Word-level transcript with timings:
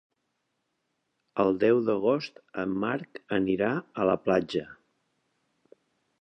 El 1.43 1.59
deu 1.63 1.81
d'agost 1.89 2.41
en 2.63 2.73
Marc 2.85 3.21
anirà 3.39 3.69
a 4.05 4.09
la 4.13 4.17
platja. 4.25 4.65